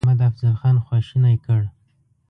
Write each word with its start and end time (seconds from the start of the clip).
محمدافضل 0.05 0.53
خان 0.59 0.75
خواشینی 0.85 1.35
کړ. 1.45 1.61